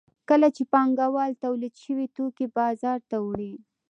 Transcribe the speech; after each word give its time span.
کله 0.29 0.47
چې 0.55 0.63
پانګوال 0.73 1.31
تولید 1.43 1.73
شوي 1.83 2.07
توکي 2.15 2.45
بازار 2.57 2.99
ته 3.09 3.17
وړي 3.27 3.53